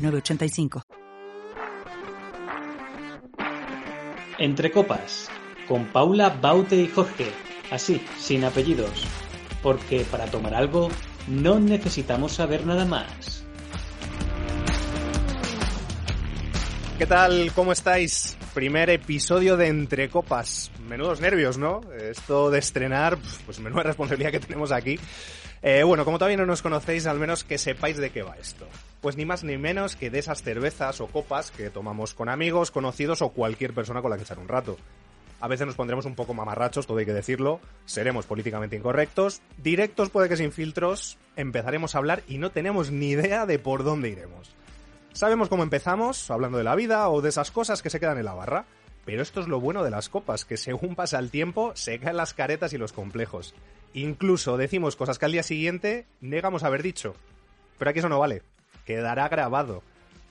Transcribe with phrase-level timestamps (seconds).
[0.00, 0.82] 906985.
[4.38, 5.28] Entre copas,
[5.68, 7.30] con Paula, Baute y Jorge,
[7.70, 9.04] así, sin apellidos,
[9.62, 10.88] porque para tomar algo
[11.28, 13.44] no necesitamos saber nada más.
[16.98, 17.52] ¿Qué tal?
[17.54, 18.36] ¿Cómo estáis?
[18.60, 20.70] Primer episodio de Entre Copas.
[20.86, 21.80] Menudos nervios, ¿no?
[21.98, 25.00] Esto de estrenar, pues menuda responsabilidad que tenemos aquí.
[25.62, 28.66] Eh, bueno, como todavía no nos conocéis, al menos que sepáis de qué va esto.
[29.00, 32.70] Pues ni más ni menos que de esas cervezas o copas que tomamos con amigos,
[32.70, 34.76] conocidos o cualquier persona con la que echar un rato.
[35.40, 40.10] A veces nos pondremos un poco mamarrachos, todo hay que decirlo, seremos políticamente incorrectos, directos
[40.10, 44.10] puede que sin filtros, empezaremos a hablar y no tenemos ni idea de por dónde
[44.10, 44.54] iremos.
[45.12, 48.24] Sabemos cómo empezamos, hablando de la vida o de esas cosas que se quedan en
[48.24, 48.64] la barra,
[49.04, 52.16] pero esto es lo bueno de las copas, que según pasa el tiempo se caen
[52.16, 53.54] las caretas y los complejos.
[53.92, 57.14] Incluso decimos cosas que al día siguiente negamos haber dicho.
[57.78, 58.42] Pero aquí eso no vale.
[58.84, 59.82] Quedará grabado.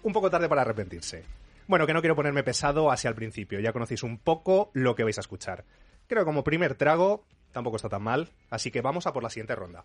[0.02, 1.24] Un poco tarde para arrepentirse.
[1.68, 3.60] Bueno, que no quiero ponerme pesado hacia el principio.
[3.60, 5.66] Ya conocéis un poco lo que vais a escuchar.
[6.08, 8.30] Creo que como primer trago tampoco está tan mal.
[8.50, 9.84] Así que vamos a por la siguiente ronda.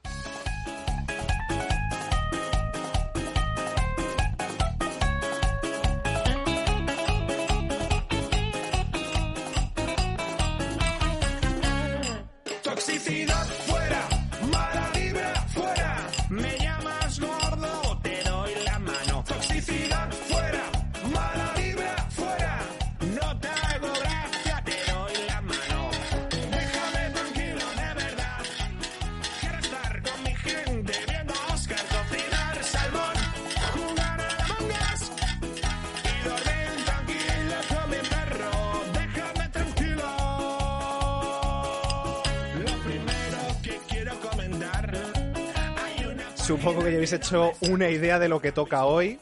[46.64, 49.20] Supongo que ya habéis hecho una idea de lo que toca hoy.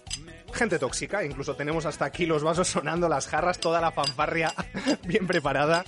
[0.53, 4.55] Gente tóxica, incluso tenemos hasta aquí los vasos sonando, las jarras, toda la fanfarria
[5.09, 5.83] bien preparada.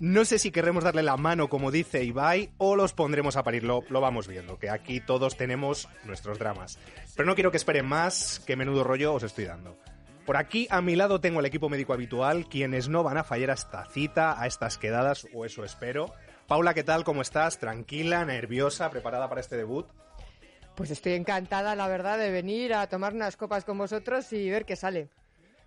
[0.00, 3.64] No sé si querremos darle la mano, como dice Ibai, o los pondremos a parir.
[3.64, 6.78] Lo, lo vamos viendo, que aquí todos tenemos nuestros dramas.
[7.16, 9.78] Pero no quiero que esperen más, que menudo rollo os estoy dando.
[10.26, 13.52] Por aquí a mi lado tengo el equipo médico habitual, quienes no van a fallar
[13.52, 16.12] a esta cita, a estas quedadas, o eso espero.
[16.46, 17.04] Paula, ¿qué tal?
[17.04, 17.58] ¿Cómo estás?
[17.58, 19.86] Tranquila, nerviosa, preparada para este debut.
[20.78, 24.64] Pues estoy encantada, la verdad, de venir a tomar unas copas con vosotros y ver
[24.64, 25.08] qué sale.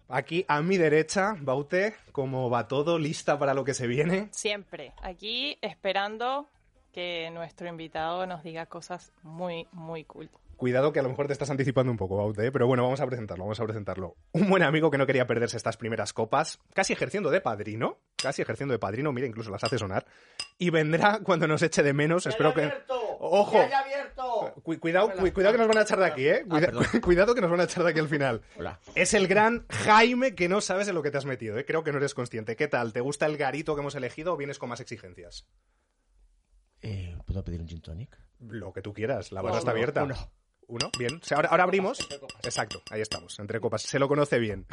[0.08, 2.98] Aquí a mi derecha, Baute, ¿cómo va todo?
[2.98, 4.30] ¿Lista para lo que se viene?
[4.32, 4.94] Siempre.
[5.02, 6.48] Aquí esperando
[6.94, 10.30] que nuestro invitado nos diga cosas muy, muy cool.
[10.56, 12.52] Cuidado que a lo mejor te estás anticipando un poco, Baute, ¿eh?
[12.54, 14.16] pero bueno, vamos a presentarlo, vamos a presentarlo.
[14.32, 18.44] Un buen amigo que no quería perderse estas primeras copas, casi ejerciendo de padrino, casi
[18.44, 20.06] ejerciendo de padrino, mira, incluso las hace sonar,
[20.58, 22.72] y vendrá cuando nos eche de menos, espero que...
[23.20, 23.58] ¡Ojo!
[24.64, 26.46] Cu- cuidado, cu- cuidado que nos van a echar de aquí, ¿eh?
[26.48, 28.42] Cuida- cuidado que nos van a echar de aquí al final.
[28.58, 28.80] Hola.
[28.96, 31.66] Es el gran Jaime que no sabes en lo que te has metido, ¿eh?
[31.66, 32.56] Creo que no eres consciente.
[32.56, 32.94] ¿Qué tal?
[32.94, 35.46] ¿Te gusta el garito que hemos elegido o vienes con más exigencias?
[36.82, 38.18] Eh, ¿Puedo pedir un gin tonic?
[38.40, 40.04] Lo que tú quieras, la barra está abierta.
[40.04, 40.16] uno.
[40.68, 41.20] Uno, bien.
[41.22, 42.00] O sea, ahora, ahora abrimos.
[42.44, 43.82] Exacto, ahí estamos, entre copas.
[43.82, 44.66] Se lo conoce bien.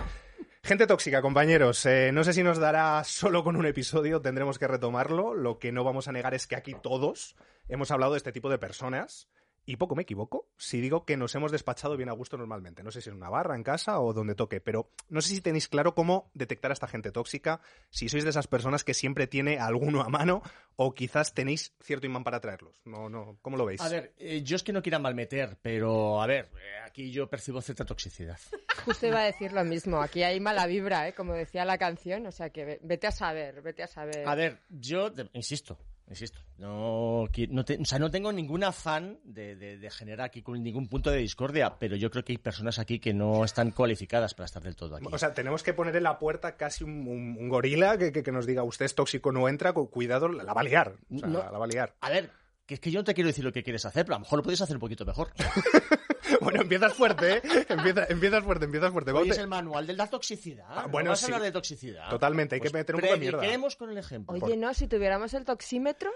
[0.68, 1.86] Gente tóxica, compañeros.
[1.86, 5.32] eh, no sé si nos dará solo con un episodio, tendremos que retomarlo.
[5.32, 7.36] Lo que no vamos a negar es que aquí todos
[7.70, 9.30] hemos hablado de este tipo de personas.
[9.70, 12.82] Y poco me equivoco si digo que nos hemos despachado bien a gusto normalmente.
[12.82, 15.42] No sé si en una barra, en casa o donde toque, pero no sé si
[15.42, 19.26] tenéis claro cómo detectar a esta gente tóxica, si sois de esas personas que siempre
[19.26, 20.40] tiene a alguno a mano
[20.76, 22.80] o quizás tenéis cierto imán para traerlos.
[22.86, 23.82] No, no, ¿cómo lo veis?
[23.82, 27.28] A ver, eh, yo es que no quiera malmeter, pero a ver, eh, aquí yo
[27.28, 28.38] percibo cierta toxicidad.
[28.86, 30.00] Justo iba a decir lo mismo.
[30.00, 31.12] Aquí hay mala vibra, ¿eh?
[31.12, 32.24] como decía la canción.
[32.26, 34.26] O sea que ve- vete a saber, vete a saber.
[34.26, 35.78] A ver, yo insisto,
[36.08, 40.42] insisto, no, no, te- o sea, no tengo ningún afán de, de- de generar aquí
[40.46, 44.34] ningún punto de discordia, pero yo creo que hay personas aquí que no están cualificadas
[44.34, 45.06] para estar del todo aquí.
[45.10, 48.22] O sea, tenemos que poner en la puerta casi un, un- un gorila que, que-
[48.22, 50.94] que nos diga usted es tóxico, no entra, cu- cuidado, la, la va a liar.
[51.14, 51.38] O sea, No.
[51.38, 51.94] la va a liar.
[52.00, 52.30] a ver,
[52.66, 54.24] que es que yo no te quiero decir lo que quieres hacer, pero a lo
[54.24, 55.32] mejor lo puedes hacer un poquito mejor.
[56.44, 57.42] Bueno, empiezas fuerte, ¿eh?
[57.68, 59.12] Empieza- empiezas fuerte, empiezas fuerte.
[59.12, 59.30] Baute.
[59.30, 60.66] es el manual de la toxicidad.
[60.68, 61.24] Ah, ¿no bueno, vas sí.
[61.24, 62.08] a hablar de toxicidad.
[62.10, 63.76] Totalmente, hay que Pues meter un poco de mierda.
[63.78, 64.36] con el ejemplo.
[64.40, 66.10] Oye, no, si tuviéramos el toxímetro.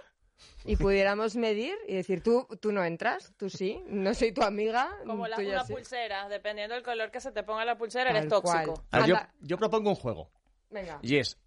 [0.64, 4.90] y pudiéramos medir y decir, tú, tú no entras, tú sí, no soy tu amiga,
[5.06, 5.72] Como tú ya una sí.
[5.72, 8.74] pulsera, dependiendo del color que se te ponga la pulsera, Tal eres tóxico.
[8.74, 8.86] cual.
[8.90, 10.32] A ver, yo, yo propongo un juego.
[10.70, 10.98] Venga.
[11.02, 11.38] Y es,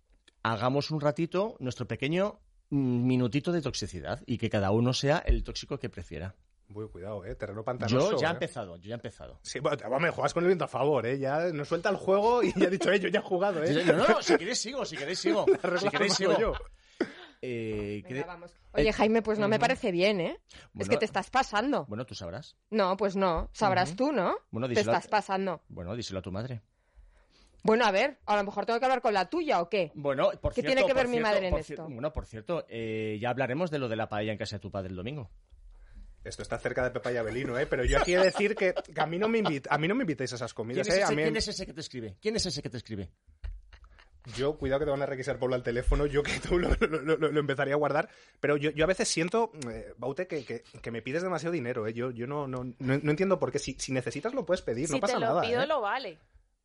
[0.43, 2.39] hagamos un ratito nuestro pequeño
[2.69, 6.35] mm, minutito de toxicidad y que cada uno sea el tóxico que prefiera.
[6.73, 7.35] Uy, cuidado, ¿eh?
[7.35, 8.11] Terreno pantanoso.
[8.11, 8.33] Yo ya he ¿eh?
[8.33, 9.39] empezado, yo ya he empezado.
[9.43, 11.19] Sí, bueno, te- me juegas con el viento a favor, ¿eh?
[11.19, 13.83] Ya nos suelta el juego y ya he dicho, eh, yo ya he jugado, ¿eh?
[13.85, 15.45] No, no, no, si queréis sigo, si queréis sigo.
[15.79, 16.37] Si queréis sigo.
[16.39, 16.53] yo.
[17.41, 18.51] Eh, Venga, cre- vamos.
[18.73, 20.39] Oye, Jaime, pues no me parece bien, ¿eh?
[20.79, 21.85] es que te estás pasando.
[21.85, 22.55] Bueno, tú sabrás.
[22.71, 23.49] No, pues no.
[23.53, 24.35] Sabrás tú, ¿no?
[24.51, 25.61] Bueno, te a- estás pasando.
[25.67, 26.61] Bueno, díselo a tu madre.
[27.63, 29.91] Bueno, a ver, a lo mejor tengo que hablar con la tuya o qué.
[29.95, 31.83] Bueno, por ¿Qué cierto, tiene que ver mi cierto, madre en esto?
[31.89, 34.69] Bueno, por cierto, eh, ya hablaremos de lo de la paella en casa de tu
[34.71, 35.29] padre el domingo.
[36.25, 37.67] Esto está cerca de Pepa y Abelino, ¿eh?
[37.67, 40.03] Pero yo de decir que, que a, mí no me invit- a mí no me
[40.03, 41.01] invitéis a esas ¿Quién comidas, es, ¿eh?
[41.03, 42.17] A ese, mí- quién es ese que te escribe?
[42.21, 43.09] ¿Quién es ese que te escribe?
[44.35, 47.15] Yo, cuidado que te van a requisar por al teléfono, yo que tú lo, lo-
[47.15, 50.63] lo- lo empezaría a guardar, pero yo, yo a veces siento, eh, Baute, que, que-
[50.81, 51.93] que me pides demasiado dinero, ¿eh?
[51.93, 53.59] Yo, yo no, no, no, no entiendo por qué.
[53.59, 55.67] Si, si necesitas lo puedes pedir, Si no pasa te lo nada, pido, ¿eh?
[55.67, 56.17] lo vale.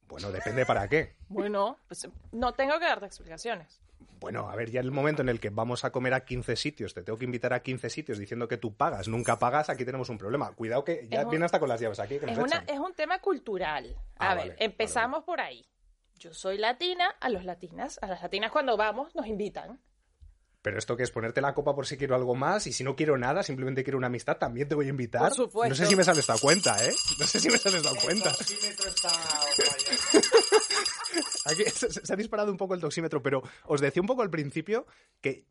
[0.09, 1.17] Bueno, depende para qué.
[1.29, 3.79] Bueno, pues no tengo que darte explicaciones.
[4.21, 6.55] Bueno, a ver, ya en el momento en el que vamos a comer a 15
[6.57, 9.85] sitios, te tengo que invitar a 15 sitios diciendo que tú pagas, nunca pagas, aquí
[9.85, 10.53] tenemos un problema.
[10.53, 12.79] Cuidado que ya un- viene hasta con las llaves aquí, que nos Es, una, es
[12.79, 13.97] un tema cultural.
[14.17, 15.65] A Ah, ver, vale, empezamos por ahí.
[16.19, 19.81] Yo soy latina, a los latinas, a las latinas cuando vamos nos invitan.
[20.63, 22.95] Pero esto que es ponerte la copa por si quiero algo más y si no
[22.95, 25.29] quiero nada, simplemente quiero una amistad, también te voy a invitar.
[25.29, 25.71] Por supuesto.
[25.71, 26.93] No sé si me sales dado cuenta, ¿eh?
[27.19, 28.31] No sé si me sales dado cuenta.
[31.47, 34.31] Aquí se, se ha disparado un poco el toxímetro, pero os decía un poco al
[34.31, 34.87] principio
[35.21, 35.47] que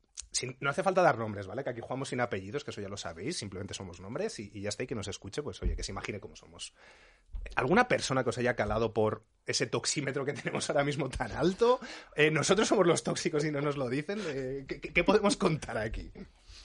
[0.60, 1.64] no hace falta dar nombres, ¿vale?
[1.64, 4.70] Que aquí jugamos sin apellidos, que eso ya lo sabéis, simplemente somos nombres y, ya
[4.70, 6.74] está, y que nos escuche, pues oye, que se imagine cómo somos.
[7.56, 11.80] ¿Alguna persona que os haya calado por ese toxímetro que tenemos ahora mismo tan alto?
[12.16, 14.20] Eh, nosotros somos los tóxicos y no nos lo dicen.
[14.28, 16.12] Eh, ¿qué, podemos contar aquí?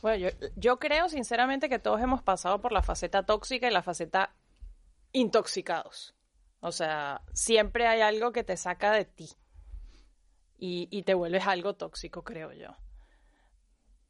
[0.02, 4.34] Bueno, yo, creo sinceramente que todos hemos pasado por la faceta tóxica y la faceta
[5.12, 6.14] intoxicados.
[6.60, 9.30] O sea, siempre hay algo que te saca de ti
[10.66, 12.74] y te vuelves algo tóxico, creo yo.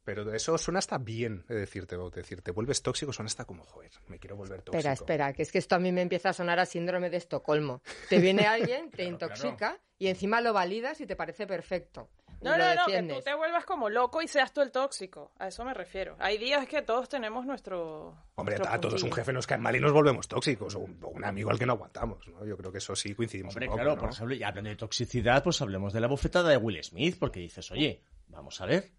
[0.05, 3.45] Pero eso suena hasta bien, de decirte, Bau, de decir, te vuelves tóxico, suena hasta
[3.45, 4.77] como, joder, me quiero volver tóxico.
[4.77, 7.17] Espera, espera, que es que esto a mí me empieza a sonar a síndrome de
[7.17, 7.81] Estocolmo.
[8.07, 12.07] Te viene alguien, te intoxica y encima lo validas y te parece perfecto.
[12.41, 15.31] No, no, no, que tú te vuelvas como loco y seas tú el tóxico.
[15.39, 16.15] A eso me refiero.
[16.19, 18.15] Hay días que todos tenemos nuestro.
[18.35, 20.99] Hombre, nuestro a todos un jefe nos cae mal y nos volvemos tóxicos, o un,
[21.01, 22.45] o un amigo al que no aguantamos, ¿no?
[22.45, 24.01] Yo creo que eso sí coincidimos Hombre, un poco, claro, ¿no?
[24.01, 27.39] por ejemplo, ya hablando de toxicidad, pues hablemos de la bofetada de Will Smith, porque
[27.39, 28.91] dices, oye, vamos a ver.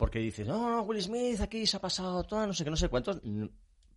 [0.00, 2.76] Porque dices, no, no, Will Smith aquí se ha pasado todo, no sé qué, no
[2.76, 3.20] sé cuántos.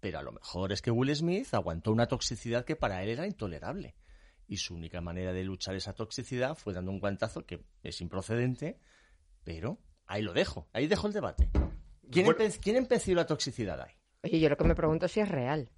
[0.01, 3.25] Pero a lo mejor es que Will Smith aguantó una toxicidad que para él era
[3.25, 3.95] intolerable.
[4.45, 8.77] Y su única manera de luchar esa toxicidad fue dando un guantazo que es improcedente,
[9.45, 11.49] pero ahí lo dejo, ahí dejo el debate.
[12.11, 12.41] ¿Quién, Bueno.
[12.41, 13.93] empe- quién empeció la toxicidad ahí?
[14.23, 15.69] Oye, yo lo que me pregunto es si es real.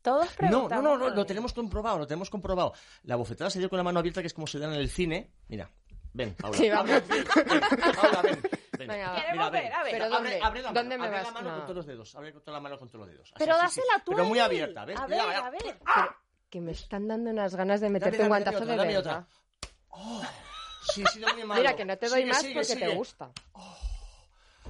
[0.00, 2.72] Todos No, no, no, no, lo lo tenemos comprobado, lo tenemos comprobado.
[3.02, 4.88] La bofetada se dio con la mano abierta, que es como se da en el
[4.88, 5.30] cine.
[5.48, 5.70] Mira,
[6.14, 6.56] ven, Paula.
[6.56, 6.90] Sí, vamos.
[6.90, 8.40] Abre, ven, ven, Paula, ven.
[8.78, 9.92] Queremos Mira, ver, a ver.
[9.92, 10.40] Pero Abre, ¿dónde?
[10.42, 11.26] abre la mano, ¿Dónde me abre vas?
[11.26, 11.56] la mano No.
[11.56, 13.28] con todos los dedos, abre con toda la mano con todos los dedos.
[13.34, 13.80] Así, Pero así, sí.
[13.80, 14.10] dásela tú.
[14.12, 14.98] Pero muy abierta, ¿ves?
[14.98, 15.46] A ver, mira.
[15.46, 15.60] a ver.
[15.62, 16.16] Pero
[16.50, 20.28] que me están dando unas ganas de meterte Dame, un dame, guantazo de otra, dame.
[20.92, 21.54] Sí, sí, malo.
[21.54, 22.86] Mira, que no te doy Sigue, más sigue, porque sigue.
[22.88, 23.30] te gusta.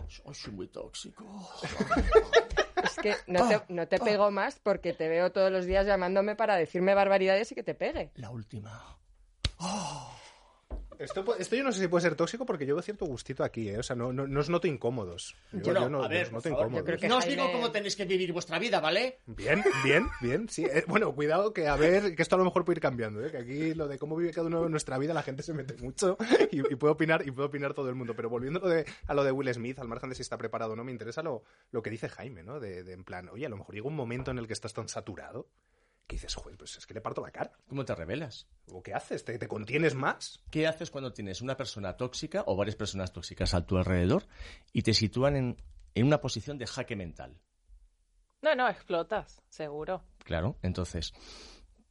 [0.09, 1.25] Soy, soy muy tóxico.
[2.83, 6.37] Es que no te, no te pego más porque te veo todos los días llamándome
[6.37, 8.13] para decirme barbaridades y que te pegue.
[8.17, 8.97] La última.
[10.99, 13.69] Esto, esto yo no sé si puede ser tóxico porque yo veo cierto gustito aquí,
[13.69, 13.79] ¿eh?
[13.79, 15.37] O sea, no, no, no os noto incómodos.
[15.53, 17.03] Yo, no, a ver, os noto favor, incómodos.
[17.03, 19.19] No os digo cómo tenéis que vivir vuestra vida, ¿vale?
[19.27, 20.65] Bien, bien, bien, sí.
[20.65, 23.31] Eh, bueno, cuidado que a ver, que esto a lo mejor puede ir cambiando, ¿eh?
[23.31, 25.75] Que aquí lo de cómo vive cada uno de nuestra vida, la gente se mete
[25.83, 26.17] mucho
[26.51, 28.15] y, y puede opinar y puede opinar todo el mundo.
[28.15, 30.39] Pero volviendo a lo de, a lo de Will Smith, al margen de si está
[30.39, 32.61] preparado o no, me interesa lo, lo que dice Jaime, ¿no?
[32.61, 34.73] De, de en plan, oye, a lo mejor llega un momento en el que estás
[34.73, 35.49] tan saturado
[36.07, 37.53] que dices, joder, pues es que le parto la cara.
[37.67, 38.47] ¿Cómo te revelas?
[38.71, 39.25] ¿O qué haces?
[39.25, 40.43] ¿Te, te contienes más?
[40.51, 44.27] ¿Qué haces cuando tienes una persona tóxica o varias personas tóxicas a tu alrededor
[44.73, 45.63] y te sitúan en,
[45.95, 47.41] en una posición de jaque mental?
[48.43, 50.05] No, no, explotas, seguro.
[50.19, 51.15] Claro, entonces,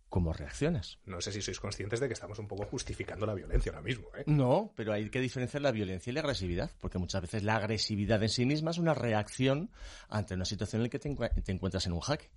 [0.07, 0.99] ¿cómo reaccionas?
[1.05, 4.09] No sé si sois conscientes de que estamos un poco justificando la violencia ahora mismo,
[4.15, 4.23] ¿eh?
[4.27, 8.21] No, pero hay que diferenciar la violencia y la agresividad, porque muchas veces la agresividad
[8.21, 9.71] en sí misma es una reacción
[10.09, 11.09] ante una situación en la que te,
[11.41, 12.29] te encuentras en un jaque.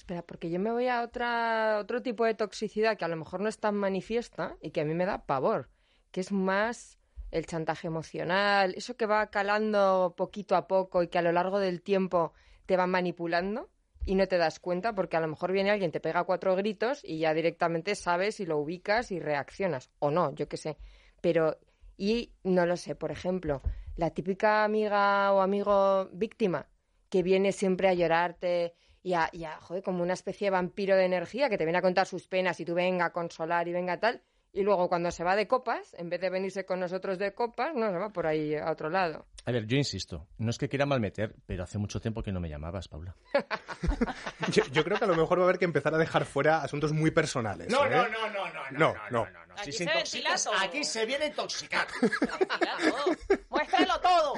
[0.00, 3.42] Espera, porque yo me voy a otra, otro tipo de toxicidad que a lo mejor
[3.42, 5.68] no es tan manifiesta y que a mí me da pavor,
[6.10, 6.98] que es más
[7.30, 11.58] el chantaje emocional, eso que va calando poquito a poco y que a lo largo
[11.60, 12.32] del tiempo
[12.64, 13.68] te va manipulando
[14.06, 17.02] y no te das cuenta porque a lo mejor viene alguien, te pega cuatro gritos
[17.04, 19.90] y ya directamente sabes y lo ubicas y reaccionas.
[19.98, 20.78] O no, yo qué sé.
[21.20, 21.58] Pero,
[21.98, 23.60] y no lo sé, por ejemplo,
[23.96, 26.70] la típica amiga o amigo víctima
[27.10, 30.96] que viene siempre a llorarte y a, y a, joder, como una especie de vampiro
[30.96, 33.72] de energía que te viene a contar sus penas y tú venga a consolar y
[33.72, 34.22] venga tal.
[34.52, 37.72] Y luego cuando se va de copas, en vez de venirse con nosotros de copas,
[37.72, 39.26] no se va por ahí a otro lado.
[39.44, 42.40] A ver, yo insisto, no es que quiera malmeter, pero hace mucho tiempo que no
[42.40, 43.14] me llamabas, Paula.
[44.50, 46.62] Yo, yo creo que a lo mejor va a haber que empezar a dejar fuera
[46.62, 47.68] asuntos muy personales.
[47.68, 47.70] ¿eh?
[47.70, 49.26] no, no, no, No, no.
[49.56, 50.64] Aquí Si se se ventila intoxica, todo.
[50.68, 51.86] aquí se viene a intoxicar.
[52.18, 53.38] Tranquila, todo.
[53.50, 54.34] Muéstralo todo.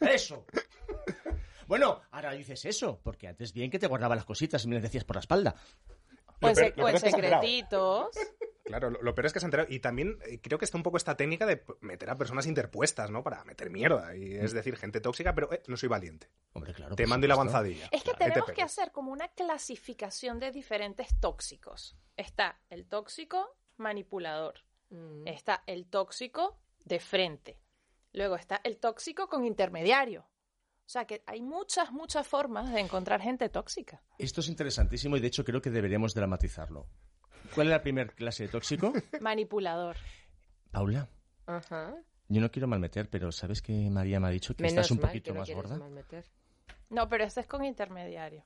[0.00, 0.44] Eso.
[1.66, 4.82] Bueno, ahora dices eso, porque antes bien que te guardaba las cositas y me las
[4.82, 5.54] decías por la espalda.
[6.40, 7.42] O en, peor- sec- lo o en peor es que se ha enterado.
[7.42, 8.10] secretitos.
[8.66, 9.68] Claro, lo, lo peor es que se ha enterado.
[9.70, 13.10] Y también eh, creo que está un poco esta técnica de meter a personas interpuestas,
[13.10, 13.22] ¿no?
[13.22, 14.16] Para meter mierda.
[14.16, 16.30] Y es decir, gente tóxica, pero eh, no soy valiente.
[16.54, 16.96] Hombre, claro.
[16.96, 17.88] Te mando y la avanzadilla.
[17.92, 21.94] Es que tenemos que hacer como una clasificación de diferentes tóxicos.
[22.16, 24.54] Está el tóxico manipulador.
[24.88, 25.28] Mm.
[25.28, 27.60] Está el tóxico de frente.
[28.14, 30.26] Luego está el tóxico con intermediario.
[30.86, 34.02] O sea que hay muchas, muchas formas de encontrar gente tóxica.
[34.18, 36.86] Esto es interesantísimo y de hecho creo que deberíamos dramatizarlo.
[37.54, 38.92] ¿Cuál es la primera clase de tóxico?
[39.20, 39.96] Manipulador.
[40.70, 41.08] Paula,
[41.46, 41.94] Ajá.
[42.28, 44.98] yo no quiero malmeter, pero ¿sabes que María me ha dicho que Menos estás un
[44.98, 45.78] mal poquito que no más gorda?
[45.78, 46.24] malmeter.
[46.90, 48.44] No, pero este es con intermediario.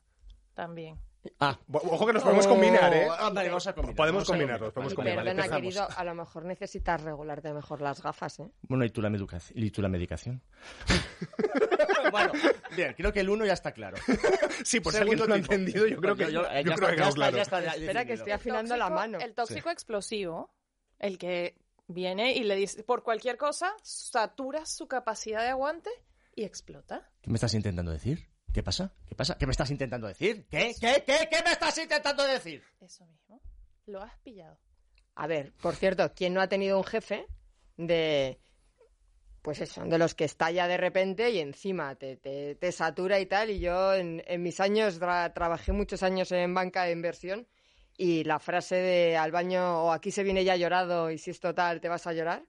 [0.54, 0.98] También.
[1.40, 3.06] Ah, Ojo que nos podemos combinar, ¿eh?
[3.08, 3.96] Vale, vamos a combinar.
[3.96, 4.94] Podemos vamos combinarlos, combinar.
[4.94, 5.62] podemos perdona, empezamos.
[5.62, 8.48] querido, a lo mejor necesitas regularte mejor las gafas, ¿eh?
[8.62, 10.40] Bueno, ¿y tú la, medica- y tú la medicación?
[12.12, 12.32] bueno,
[12.76, 13.96] bien, creo que el uno ya está claro.
[14.64, 16.62] Sí, por si alguien no lo ha entendido, yo creo que, Yo- yo, yo- ya
[16.62, 17.36] creo está, que claro.
[17.36, 19.18] ya está, ya Espera, que estoy afilando la mano.
[19.20, 20.50] El tóxico explosivo,
[20.98, 21.56] el que
[21.86, 25.90] viene y le dice, por cualquier cosa, satura su capacidad de aguante
[26.34, 27.08] y explota.
[27.22, 28.27] ¿Qué me estás intentando decir?
[28.52, 28.92] ¿Qué pasa?
[29.06, 29.36] ¿Qué pasa?
[29.38, 30.46] ¿Qué me estás intentando decir?
[30.50, 30.74] ¿Qué?
[30.80, 31.02] ¿Qué?
[31.06, 31.28] ¿Qué?
[31.30, 32.62] ¿Qué me estás intentando decir?
[32.80, 33.40] Eso mismo.
[33.86, 34.58] Lo has pillado.
[35.14, 37.26] A ver, por cierto, ¿quién no ha tenido un jefe
[37.76, 38.38] de.
[39.42, 43.26] Pues eso, de los que estalla de repente y encima te, te, te satura y
[43.26, 43.50] tal?
[43.50, 47.46] Y yo en, en mis años tra- trabajé muchos años en banca de inversión
[47.96, 51.40] y la frase de al baño o aquí se viene ya llorado y si es
[51.40, 52.42] total te vas a llorar,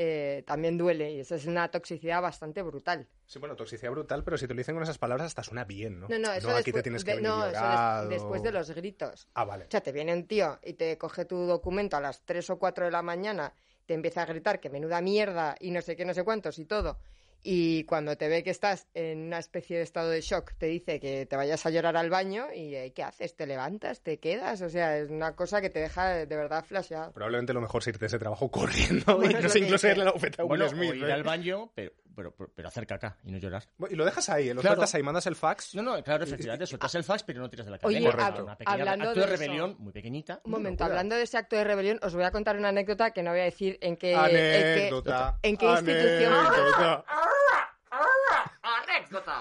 [0.00, 3.08] eh, también duele y eso es una toxicidad bastante brutal.
[3.26, 5.98] Sí, bueno, toxicidad brutal, pero si te lo dicen con esas palabras hasta suena bien,
[5.98, 6.08] ¿no?
[6.08, 7.68] No, no, eso aquí te tienes que de- venir no, eso
[8.04, 9.26] des- después de los gritos.
[9.34, 9.64] Ah, vale.
[9.64, 12.58] O sea, te viene un tío y te coge tu documento a las 3 o
[12.60, 13.52] 4 de la mañana,
[13.86, 16.64] te empieza a gritar que menuda mierda y no sé qué, no sé cuántos y
[16.64, 16.98] todo.
[17.42, 20.98] Y cuando te ve que estás en una especie de estado de shock, te dice
[21.00, 23.36] que te vayas a llorar al baño y eh, ¿qué haces?
[23.36, 24.02] ¿Te levantas?
[24.02, 24.60] ¿Te quedas?
[24.62, 27.12] O sea, es una cosa que te deja de verdad flasheado.
[27.12, 29.94] Probablemente lo mejor es irte de ese trabajo corriendo Bueno, y es no sé, incluso
[29.94, 30.90] la bofeta a Will Bueno, Smith.
[30.90, 31.12] o ir ¿eh?
[31.12, 33.62] al baño, pero, pero, pero hacer caca y no llorar.
[33.88, 34.54] Y lo dejas ahí, ¿eh?
[34.54, 34.74] lo Claro.
[34.76, 35.74] sueltas ahí, mandas el fax.
[35.76, 38.28] No, no, claro, efectivamente, sueltas el fax, pero no tiras de la Oye, cadena.
[38.30, 40.40] hab- Una pequeña hablando acto de, de eso- rebelión muy pequeñita.
[40.44, 43.22] Un momento, hablando de ese acto de rebelión, os voy a contar una anécdota que
[43.22, 45.38] no voy a decir en qué, en qué- Anécdota.
[45.42, 47.04] en qué institución- anécdota.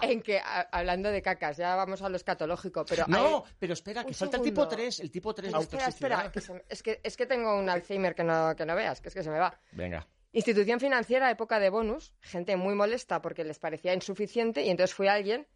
[0.02, 3.06] en que, a- hablando de cacas, ya vamos a lo escatológico, pero...
[3.08, 5.64] No, hay- pero espera, que Un falta el tipo 3, el tipo 3 Pero de
[5.64, 6.56] espera, espera, toxicidad.
[6.56, 9.10] que se es, que, es que tengo un Alzheimer que no, que no veas, que
[9.10, 9.60] es que se me va.
[9.72, 10.08] Venga.
[10.38, 15.10] Institución financiera, época de bonus, gente muy molesta porque les parecía insuficiente y entonces fue
[15.10, 15.48] alguien,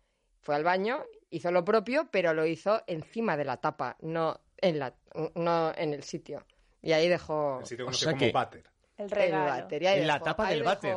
[0.41, 4.79] fue al baño, hizo lo propio, pero lo hizo encima de la tapa, no en,
[4.79, 4.95] la,
[5.35, 6.43] no en el sitio.
[6.81, 8.63] Y ahí dejó El sitio O conocido sea como que- váter.
[9.01, 9.67] El regalo.
[9.71, 10.95] En la tapa del váter.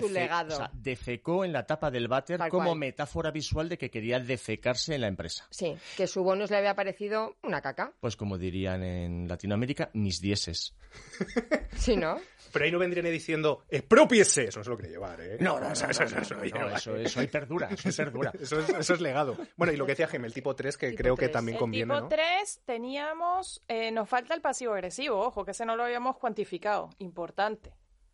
[0.00, 0.54] Su legado.
[0.54, 2.78] o sea, defecó en la tapa del váter Tal como cual.
[2.78, 5.46] metáfora visual de que quería defecarse en la empresa.
[5.50, 7.92] Sí, que su bonus le había parecido una caca.
[8.00, 10.74] Pues como dirían en Latinoamérica, mis dieces.
[11.76, 12.20] Sí, ¿no?
[12.52, 14.44] Pero ahí no vendrían diciendo, expropiese.
[14.44, 15.38] Eso no se lo quiere llevar, ¿eh?
[15.40, 18.30] No, no, eso, eso, eso, eso, No, lleva, eso, eso ahí perdura, eso ahí perdura.
[18.40, 19.36] Eso es, eso es legado.
[19.56, 21.32] Bueno, y lo que decía Gem, el tipo 3, que Tipo creo que 3.
[21.32, 22.08] también El conviene, tipo ¿no?
[22.08, 26.90] 3 teníamos, eh, nos falta el pasivo agresivo, ojo, que ese no lo habíamos cuantificado,
[26.98, 27.41] importante.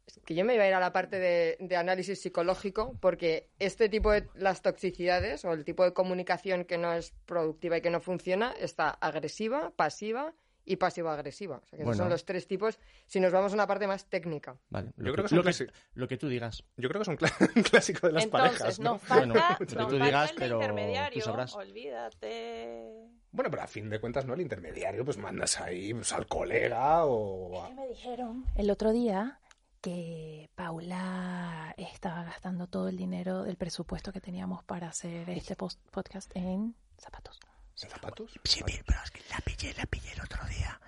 [0.07, 3.51] Es que yo me iba a ir a la parte de, de análisis psicológico porque
[3.59, 7.83] este tipo de las toxicidades o el tipo de comunicación que no es productiva y
[7.83, 10.33] que no funciona está agresiva, pasiva
[10.65, 11.57] y pasivo-agresiva.
[11.57, 14.07] O sea, que esos son los tres tipos si nos vamos a una parte más
[14.09, 14.57] técnica.
[14.69, 16.63] Vale, Yo lo, creo que, que es un lo, que, lo que tú digas.
[16.77, 17.17] Yo creo que es un,
[17.63, 18.99] clásico de las Entonces, parejas, ¿no?
[18.99, 21.55] falta, Bueno, lo que tú falta digas, pero tú intermediario, sabrás.
[21.55, 23.18] olvídate.
[23.38, 24.35] Bueno, pero a fin de cuentas, ¿no?
[24.35, 27.62] El intermediario, pues mandas ahí pues, al colega o...
[27.62, 29.38] a- me dijeron el otro día
[29.80, 35.78] que Paula estaba gastando todo el dinero del presupuesto que teníamos para hacer este post-
[35.92, 37.38] podcast en zapatos.
[37.80, 38.33] ¿En zapatos?
[38.42, 40.80] Sí, pero es que la pillé, la pillé el otro día.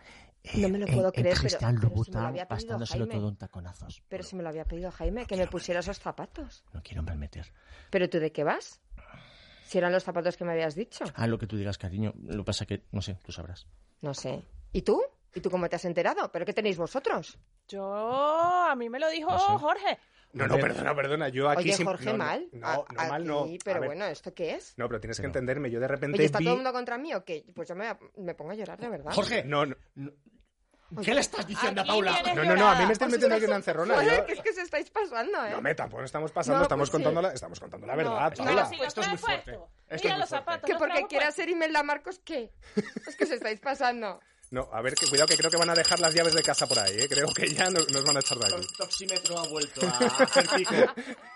[0.54, 3.14] No me lo puedo creer, pero- Cristian pero si me lo había pedido gastándoselo Jaime.
[3.14, 4.02] todo en taconazos.
[4.08, 6.64] Pero si me lo había pedido Jaime, que me pusiera esos zapatos.
[6.72, 7.52] No quiero malmeter.
[7.90, 8.80] ¿Pero tú de qué vas?
[9.70, 11.04] Si eran los zapatos que me habías dicho.
[11.14, 12.12] Ah, lo que tú digas, cariño.
[12.24, 13.68] Lo que pasa que, no sé, tú sabrás.
[14.00, 14.42] No sé.
[14.72, 15.00] ¿Y tú?
[15.32, 16.28] ¿Y tú cómo te has enterado?
[16.32, 17.38] ¿Pero qué tenéis vosotros?
[17.68, 19.52] Yo, a mí me lo dijo No sé.
[19.60, 19.98] Jorge.
[20.32, 21.28] No, no, perdona, perdona.
[21.28, 22.48] Yo aquí Oye, Jorge, no, no, mal.
[22.50, 23.44] No, A- no, mal no.
[23.44, 24.74] aquí, Pero bueno, ¿esto qué es?
[24.76, 25.70] No, pero tienes que entenderme.
[25.70, 26.46] Yo de repente Oye, ¿está vi...
[26.46, 27.44] todo el mundo contra mí o qué?
[27.54, 29.12] Pues yo me, me pongo a llorar de verdad.
[29.12, 29.76] Jorge, No, no,
[31.02, 32.22] ¿qué le estás diciendo a Paula?
[32.34, 33.94] no, no, no, a mí me estoy metiendo aquí una encerrona.
[33.94, 35.50] Joder, yo- que es que se estáis pasando, ¿eh?
[35.50, 37.04] No, me tampoco estamos pasando, No, estamos, pues sí.
[37.04, 38.70] contando la, estamos contando la verdad, no, Paula.
[38.78, 39.52] lo Esto es muy fuerte.
[39.52, 39.68] puesto.
[39.88, 40.44] Esto es Mira muy los fuerte.
[40.46, 40.70] zapatos.
[40.70, 42.52] que porque quiera ser Imelda Marcos, ¿qué?
[43.06, 44.20] Es que se estáis pasando.
[44.52, 46.66] No, a ver, que cuidado que creo que van a dejar las llaves de casa
[46.66, 47.08] por ahí, ¿eh?
[47.08, 48.66] Creo que ya nos, nos van a echar de El aquí.
[48.76, 49.90] toxímetro ha vuelto a
[50.24, 50.74] hacer pico.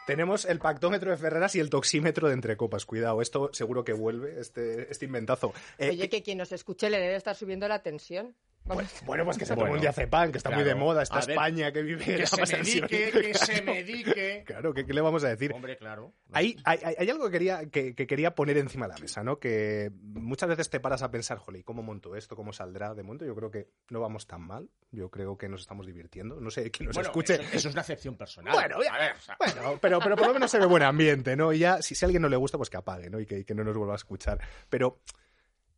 [0.04, 2.84] Tenemos el pactómetro de Ferreras y el toxímetro de Entrecopas.
[2.84, 5.54] Cuidado, esto seguro que vuelve, este, este inventazo.
[5.78, 8.34] Eh, Oye, que quien nos escuche le debe estar subiendo la tensión.
[8.66, 8.84] Vamos.
[9.04, 10.78] Bueno, pues que se Bueno, tome un diazepam, que está muy de claro.
[10.78, 14.44] moda, esta A ver, España que vive Que se medique, que se medique.
[14.46, 15.52] Claro, ¿qué, qué le vamos a decir?
[15.52, 16.14] Hombre, claro.
[16.32, 19.38] Hay, hay, hay- algo que quería, que, que quería poner encima de la mesa, ¿no?
[19.38, 22.36] Que muchas veces te paras a pensar, jole, ¿y cómo monto esto?
[22.36, 22.94] ¿Cómo saldrá?
[22.94, 24.70] De momento yo creo que no vamos tan mal.
[24.90, 26.40] Yo creo que nos estamos divirtiendo.
[26.40, 27.34] No sé quién nos Bueno, escuche.
[27.34, 28.54] Eso, eso es una acepción personal.
[28.54, 30.82] Bueno, ya- a ver, o sea, Bueno, pero, pero por lo menos se ve buen
[30.82, 31.52] ambiente, ¿no?
[31.52, 33.20] Y ya, si, si a alguien no le gusta, pues que apague, ¿no?
[33.20, 34.38] Y que, y que no nos vuelva a escuchar.
[34.70, 35.00] Pero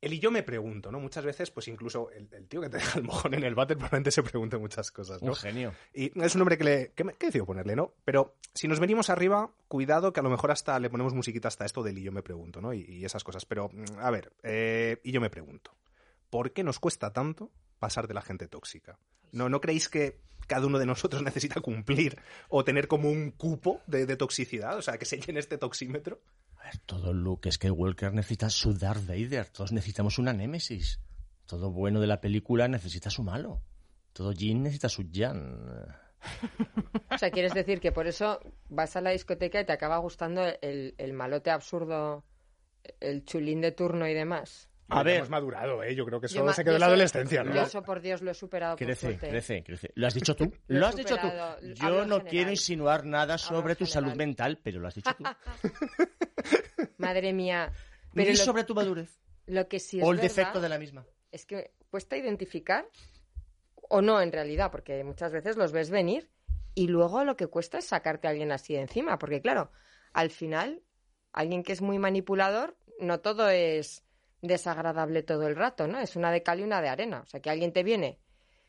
[0.06, 0.98] el y yo me pregunto, ¿no?
[1.00, 3.76] Muchas veces, pues incluso el, el tío que te deja el mojón en el váter
[3.78, 5.28] probablemente se pregunte muchas cosas, ¿no?
[5.32, 5.72] un genio.
[5.92, 6.92] Y es un nombre que le.
[7.04, 7.92] me- ¿Qué decido ponerle, no?
[8.04, 11.64] Pero si nos venimos arriba, cuidado que a lo mejor hasta le ponemos musiquita hasta
[11.66, 12.72] esto del y yo me pregunto, ¿no?
[12.72, 13.44] Y, y esas cosas.
[13.44, 15.76] Pero, mm, a ver, eh, y yo me pregunto,
[16.30, 18.98] ¿por qué nos cuesta tanto pasar de la gente tóxica?
[19.32, 23.80] ¿No, ¿No creéis que cada uno de nosotros necesita cumplir o tener como un cupo
[23.86, 24.76] de, de toxicidad?
[24.78, 26.20] O sea, que se llene este toxímetro.
[26.86, 29.48] Todo Luke Skywalker necesita su Darth Vader.
[29.48, 31.00] Todos necesitamos una némesis.
[31.46, 33.62] Todo bueno de la película necesita su malo.
[34.12, 35.86] Todo Jin necesita su Jan.
[37.10, 40.42] O sea, ¿quieres decir que por eso vas a la discoteca y te acaba gustando
[40.60, 42.24] el, el malote absurdo,
[43.00, 44.68] el chulín de turno y demás?
[44.88, 45.16] A ver.
[45.16, 45.94] Hemos madurado, ¿eh?
[45.96, 47.52] Yo creo que eso se quedó en la adolescencia, ¿no?
[47.54, 49.28] Yo eso, por Dios, lo he superado por Crece, suerte.
[49.28, 49.90] crece, crece.
[49.96, 50.52] ¿Lo has dicho tú?
[50.68, 51.26] Lo has dicho tú.
[51.26, 52.24] Hablo Yo no general.
[52.28, 55.24] quiero insinuar nada sobre tu salud mental, pero lo has dicho tú.
[56.98, 57.72] Madre mía.
[58.14, 59.18] Pero Ni lo, sobre tu madurez.
[59.46, 61.04] lo que sí es o el verdad defecto de la misma.
[61.32, 62.86] es que cuesta identificar,
[63.88, 66.30] o no en realidad, porque muchas veces los ves venir
[66.74, 69.70] y luego lo que cuesta es sacarte a alguien así de encima, porque claro,
[70.12, 70.82] al final,
[71.32, 74.02] alguien que es muy manipulador, no todo es
[74.46, 75.98] desagradable todo el rato, ¿no?
[76.00, 77.20] Es una de cal y una de arena.
[77.22, 78.20] O sea, que alguien te viene.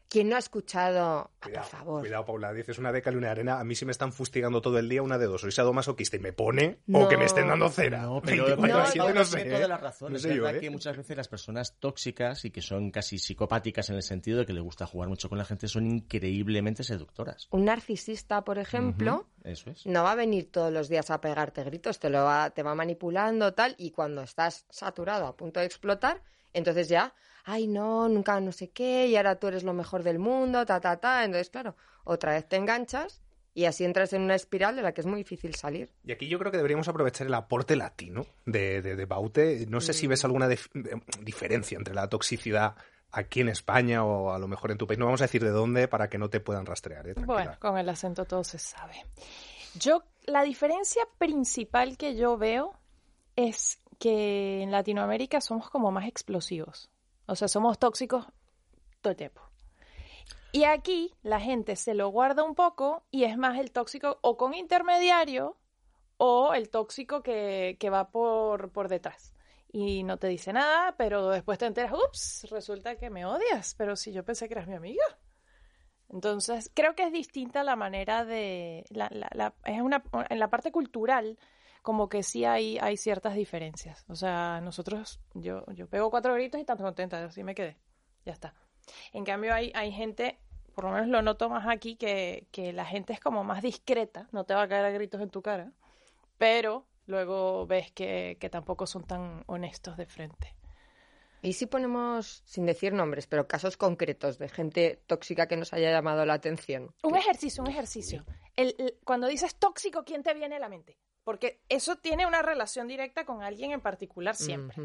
[0.10, 1.30] ¿Quién no ha escuchado?
[1.42, 2.02] Ah, Cuidado, por favor.
[2.02, 2.54] cuidado, Paula.
[2.54, 3.60] Dices una de cal y una arena.
[3.60, 5.42] A mí si me están fustigando todo el día, una de dos.
[5.42, 7.08] Soy sadomasoquista y me pone, o No.
[7.10, 8.04] que me estén dando cera.
[8.04, 10.12] No, pero, 24 pero No, a 7, Paula no tiene sé, toda la razón.
[10.12, 10.60] No es sé yo, verdad ¿eh?
[10.62, 14.46] que muchas veces las personas tóxicas y que son casi psicopáticas en el sentido de
[14.46, 17.48] que les gusta jugar mucho con la gente son increíblemente seductoras.
[17.52, 19.86] Un narcisista, por ejemplo, Eso es.
[19.86, 22.76] no va a venir todos los días a pegarte gritos, te lo va, te va
[22.76, 26.22] manipulando tal, y cuando estás saturado a punto de explotar,
[26.54, 27.14] entonces ya,
[27.48, 30.82] ay no, nunca no sé qué, y ahora tú eres lo mejor del mundo, ta
[30.82, 33.22] ta ta, entonces claro, otra vez te enganchas
[33.54, 35.90] y así entras en una espiral de la que es muy difícil salir.
[36.04, 39.66] Y aquí yo creo que deberíamos aprovechar el aporte latino de, de, de Baute.
[39.68, 40.60] No sé si ves alguna eh,
[41.22, 42.76] diferencia entre la toxicidad
[43.12, 45.00] aquí en España o a lo mejor en tu país.
[45.00, 47.08] No vamos a decir de dónde para que no te puedan rastrear.
[47.08, 47.14] ¿eh?
[47.16, 49.06] Bueno, con el acento todo se sabe.
[49.74, 52.74] Yo, la diferencia principal que yo veo
[53.36, 56.92] es que en Latinoamérica somos como más explosivos.
[57.28, 58.26] O sea, somos tóxicos
[59.02, 59.42] todo el tiempo.
[60.52, 64.38] Y aquí la gente se lo guarda un poco y es más el tóxico o
[64.38, 65.58] con intermediario
[66.18, 69.34] o el tóxico que, que va por, por detrás.
[69.72, 73.96] Y no te dice nada, pero después te enteras, ups, resulta que me odias, pero
[73.96, 75.04] si yo pensé que eras mi amiga.
[76.10, 78.86] Entonces, creo que es distinta la manera de...
[78.90, 81.38] La, la- es una, en la parte cultural,
[81.88, 84.04] como que sí hay, hay ciertas diferencias.
[84.10, 87.78] O sea, nosotros, yo, yo pego cuatro gritos y tan contenta, así me quedé.
[88.26, 88.54] Ya está.
[89.14, 90.38] En cambio, hay, hay gente,
[90.76, 94.28] por lo menos lo noto más aquí, que, que la gente es como más discreta,
[94.34, 95.72] no te va a caer a gritos en tu cara,
[96.38, 100.56] pero luego ves que, que tampoco son tan honestos de frente.
[101.42, 105.90] Y si ponemos, sin decir nombres, pero casos concretos de gente tóxica que nos haya
[105.90, 106.94] llamado la atención.
[107.02, 108.26] Un ejercicio, un ejercicio.
[108.58, 110.98] El- el- cuando dices tóxico, ¿quién te viene a la mente?
[111.28, 114.82] Porque eso tiene una relación directa con alguien en particular siempre.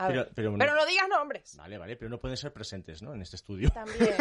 [0.00, 1.56] A Pero- ver, pero pero, no- no digas nombres.
[1.56, 3.12] Vale, vale, pero no pueden ser presentes, ¿no?
[3.14, 3.70] En este estudio.
[3.70, 4.14] También.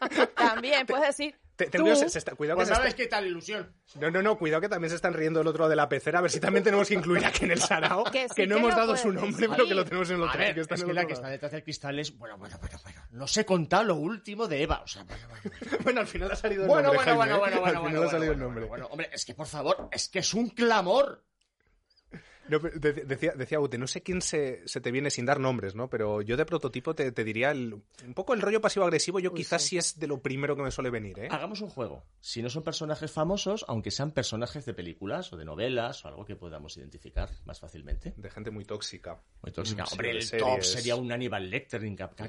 [0.36, 1.38] También puedes decir.
[1.56, 3.26] Te- te tú, digo, se- se está- cuidado que Pues se sabes está- qué tal
[3.26, 3.74] ilusión.
[4.00, 6.18] No, no, no, cuidado que también se están riendo el otro lado de la pecera.
[6.18, 8.04] A ver si también tenemos que incluir aquí en el sarao.
[8.04, 9.48] Que que, sí no que hemos lo dado su nombre, decir.
[9.50, 10.38] pero que lo tenemos en el A otro.
[10.38, 12.16] ver, que está en es el que la que está detrás del cristal es...
[12.18, 13.02] Bueno, bueno, bueno, bueno.
[13.10, 14.82] No se contado lo último de Eva.
[14.82, 15.76] O sea, bueno, bueno, bueno.
[15.84, 17.04] Bueno, al final ha salido el Bueno, nombre.
[17.04, 17.38] bueno, Jaime, bueno, ¿eh?
[17.38, 18.64] bueno, bueno, Al bueno, final ha bueno, salido el bueno, nombre.
[18.66, 18.92] bueno, bueno.
[18.92, 21.24] Hombre, es que por favor, es que es un clamor.
[22.48, 25.40] No, pero de- decía, decía Ute, no sé quién se, se te viene sin dar
[25.40, 25.88] nombres, ¿no?
[25.90, 29.62] Pero yo de prototipo te, te diría el- un poco el rollo pasivo-agresivo, yo quizás
[29.62, 29.78] sí.
[29.78, 31.28] es de lo primero que me suele venir, ¿eh?
[31.30, 32.04] Hagamos un juego.
[32.20, 36.24] Si no son personajes famosos, aunque sean personajes de películas o de novelas o algo
[36.24, 38.14] que podamos identificar más fácilmente.
[38.16, 39.20] De gente muy tóxica.
[39.42, 39.84] Muy tóxica.
[39.84, 40.46] Mm, sí, Hombre, el series.
[40.46, 41.82] top sería un Aníbal Lecter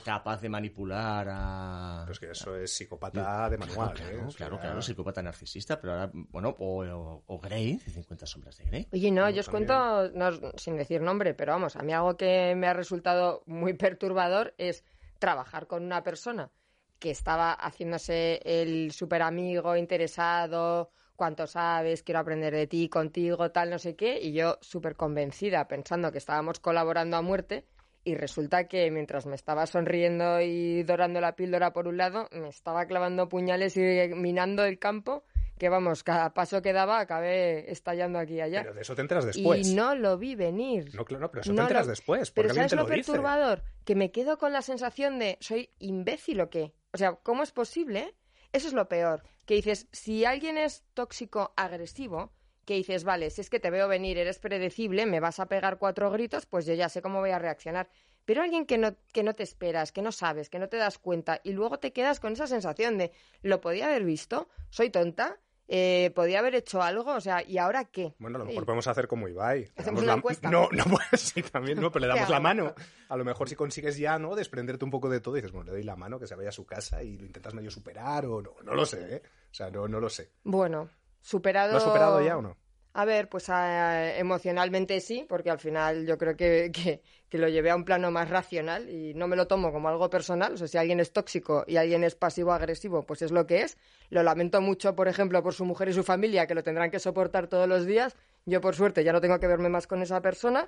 [0.04, 2.02] capaz de manipular a...
[2.04, 4.14] Pero es que eso es psicópata de manual, Claro, ¿eh?
[4.14, 8.26] claro, O sea, claro, psicópata narcisista, pero ahora, bueno, o, o, o Grey, de 50
[8.26, 8.88] sombras de Grey.
[8.92, 12.54] Oye, no, yo os cuento, no sin decir nombre, pero vamos, a mí algo que
[12.56, 14.84] me ha resultado muy perturbador es
[15.20, 16.52] trabajar con una persona
[17.00, 23.70] que estaba haciéndose el súper amigo, interesado, cuánto sabes, quiero aprender de ti, contigo, tal,
[23.70, 27.66] no sé qué, y yo súper convencida, pensando que estábamos colaborando a muerte,
[28.04, 32.48] y resulta que mientras me estaba sonriendo y dorando la píldora por un lado, me
[32.48, 33.82] estaba clavando puñales y
[34.16, 35.26] minando el campo,
[35.58, 38.62] que vamos, cada paso que daba acabé estallando aquí y allá.
[38.62, 39.68] Pero de eso te enteras después.
[39.68, 40.94] Y no lo vi venir.
[40.96, 42.84] No, claro, pero eso No te enteras lo- después, Pero porque alguien ¿sabes te lo,
[42.84, 43.12] lo dice.
[43.12, 43.64] perturbador?
[43.86, 46.74] Que me quedo con la sensación de, ¿soy imbécil o qué?
[46.94, 48.16] O sea, ¿cómo es posible?
[48.54, 49.24] Eso es lo peor.
[49.46, 52.32] Que dices, si alguien es tóxico agresivo,
[52.66, 55.78] que dices, vale, si es que te veo venir, eres predecible, me vas a pegar
[55.78, 57.90] cuatro gritos, pues yo ya sé cómo voy a reaccionar.
[58.26, 60.98] Pero alguien que no, que no te esperas, que no sabes, que no te das
[61.00, 64.50] cuenta, y luego te quedas con esa sensación de, ¿lo podía haber visto?
[64.70, 65.40] ¿Soy tonta?
[65.70, 67.14] Eh, ¿Podía haber hecho algo?
[67.14, 68.16] O sea, ¿y ahora qué?
[68.20, 68.50] Bueno, a lo Sí.
[68.52, 69.70] mejor podemos hacer como Ibai.
[69.76, 70.50] Hacemos una la- encuesta.
[70.50, 72.74] No, no, pues sí, también no, pero le ¿Qué damos la mano.
[73.10, 74.36] A lo mejor si consigues ya, ¿no?
[74.36, 76.50] Desprenderte un poco de todo y dices, bueno, le doy la mano, que se vaya
[76.50, 78.52] a su casa y lo intentas medio superar o no.
[78.64, 79.22] No lo sé, ¿eh?
[79.52, 80.32] O sea, no, no lo sé.
[80.44, 80.90] Bueno,
[81.22, 81.72] superado.
[81.72, 82.56] ¿Lo has superado ya o no?
[83.00, 87.48] A ver, pues ah, emocionalmente sí, porque al final yo creo que, que, que lo
[87.48, 90.54] llevé a un plano más racional y no me lo tomo como algo personal.
[90.54, 93.78] O sea, si alguien es tóxico y alguien es pasivo-agresivo, pues es lo que es.
[94.10, 96.98] Lo lamento mucho, por ejemplo, por su mujer y su familia, que lo tendrán que
[96.98, 98.16] soportar todos los días.
[98.48, 100.68] Yo, por suerte, ya no tengo que verme más con esa persona.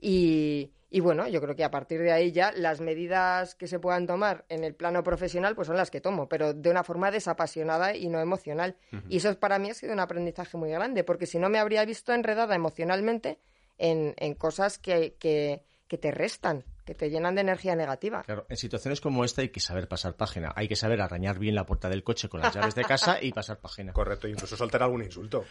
[0.00, 3.80] Y, y bueno, yo creo que a partir de ahí ya las medidas que se
[3.80, 7.10] puedan tomar en el plano profesional pues son las que tomo, pero de una forma
[7.10, 8.76] desapasionada y no emocional.
[9.08, 11.84] Y eso para mí ha sido un aprendizaje muy grande, porque si no me habría
[11.84, 13.40] visto enredada emocionalmente
[13.76, 18.22] en, en cosas que, que, que te restan, que te llenan de energía negativa.
[18.22, 20.52] Claro, en situaciones como esta hay que saber pasar página.
[20.54, 23.32] Hay que saber arañar bien la puerta del coche con las llaves de casa y
[23.32, 23.92] pasar página.
[23.92, 25.44] Correcto, incluso soltar algún insulto.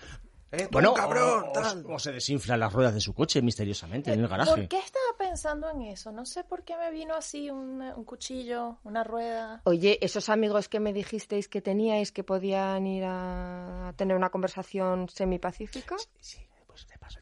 [0.55, 1.45] ¡Eh, Bueno, cabrón!
[1.49, 1.83] o, tal.
[1.89, 4.67] o se desinflan las ruedas de su coche misteriosamente en el ¿Por garaje.
[4.67, 6.11] qué estaba pensando en eso?
[6.11, 9.61] No sé por qué me vino así un, un cuchillo, una rueda.
[9.65, 15.09] Oye, esos amigos que me dijisteis que teníais que podían ir a tener una conversación
[15.09, 15.95] semipacífica.
[16.19, 16.37] Sí,
[16.67, 17.19] pues te paso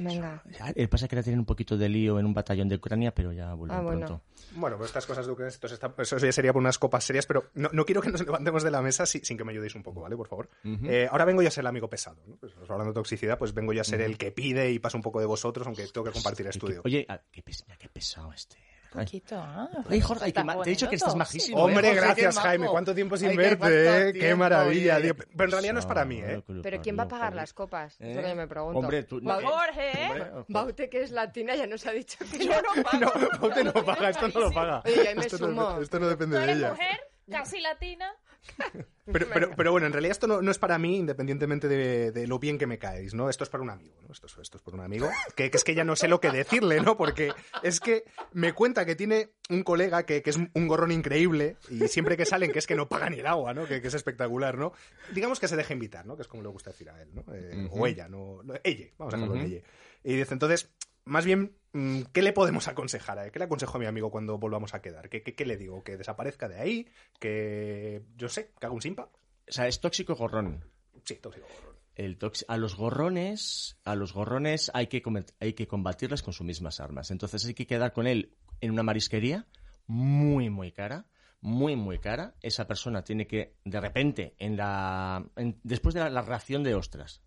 [0.00, 0.42] Venga.
[0.48, 0.58] eso.
[0.58, 2.76] Ya, El pasa es que ahora tienen un poquito de lío en un batallón de
[2.76, 4.06] Ucrania, pero ya vuelven Ah, bueno.
[4.06, 4.22] pronto.
[4.54, 7.50] Bueno, pues estas cosas de Ucrania, está- eso ya sería por unas copas serias, pero
[7.54, 9.82] no, no quiero que nos levantemos de la mesa si- sin que me ayudéis un
[9.82, 10.16] poco, ¿vale?
[10.16, 10.48] Por favor.
[10.64, 12.36] Eh, ahora vengo yo a ser el amigo pesado, ¿no?
[12.36, 15.02] Pues, hablando de toxicidad, pues vengo yo a ser el que pide y pasa un
[15.02, 16.82] poco de vosotros, aunque tengo que compartir estudio.
[16.84, 17.42] oye, ah, qué
[17.88, 18.56] pesado este.
[18.92, 19.68] Poquito, ah.
[19.88, 21.56] Ay, Jorge, ay, te he dicho que estás majísimo.
[21.58, 21.60] tóxico.
[21.62, 22.06] Hombre, ¿eh, Jorge?
[22.06, 22.42] gracias Qué.
[22.42, 22.66] Jaime.
[22.68, 24.08] ¿Cuánto tiempo sin Ay, qué verte?
[24.08, 24.12] eh?
[24.12, 25.14] Qué tiempo, maravilla, oye.
[25.14, 25.14] tío.
[25.16, 26.42] Pero en realidad no es para mí, ¿eh?
[26.62, 27.94] Pero ¿quién va a pagar las copas?
[28.00, 28.10] ¿Eh?
[28.10, 28.78] Es lo que me pregunto.
[28.78, 29.20] Hombre, tú...
[29.24, 30.30] Va- Jorge, ¿eh?
[30.48, 33.12] Baute, que es latina, ya nos ha dicho que Yo no pago.
[33.18, 34.82] No, Baute no paga, esto no lo paga.
[34.84, 35.80] Oye, ahí me esto, no, sumo.
[35.80, 36.70] esto no depende de ella.
[36.70, 37.00] mujer,
[37.30, 38.12] casi latina.
[39.04, 42.26] Pero, pero, pero bueno, en realidad esto no, no es para mí, independientemente de, de
[42.28, 43.28] lo bien que me caéis, ¿no?
[43.28, 44.12] Esto es para un amigo, ¿no?
[44.12, 46.20] Esto es, esto es para un amigo, que, que es que ya no sé lo
[46.20, 46.96] que decirle, ¿no?
[46.96, 47.32] Porque
[47.64, 51.88] es que me cuenta que tiene un colega que, que es un gorrón increíble y
[51.88, 53.66] siempre que salen que es que no paga ni el agua, ¿no?
[53.66, 54.72] Que, que es espectacular, ¿no?
[55.12, 56.14] Digamos que se deja invitar, ¿no?
[56.14, 57.24] Que es como le gusta decir a él, ¿no?
[57.34, 58.40] Eh, O ella, ¿no?
[58.62, 59.34] Ella, vamos a en Ujú.
[59.36, 59.62] ella.
[60.04, 60.70] Y dice, entonces,
[61.04, 63.18] más bien, mm, ¿qué le podemos aconsejar?
[63.18, 63.32] a él?
[63.32, 65.08] ¿Qué le aconsejo a mi amigo cuando volvamos a quedar?
[65.08, 65.82] ¿Qué, qué, qué le digo?
[65.82, 66.88] ¿Que desaparezca de ahí?
[67.18, 69.04] ¿Que, yo sé, que haga un simpa?
[69.48, 70.64] O sea, es tóxico gorrón.
[71.04, 71.72] Sí, tóxico gorrón.
[71.94, 75.02] El a los gorrones, a los gorrones hay que,
[75.40, 77.10] hay que combatirles con sus mismas armas.
[77.10, 79.46] Entonces hay que quedar con él en una marisquería
[79.86, 81.04] muy, muy cara,
[81.42, 82.34] muy, muy cara.
[82.40, 86.74] Esa persona tiene que, de repente, en la, en- después de la, la ración de
[86.74, 87.20] ostras,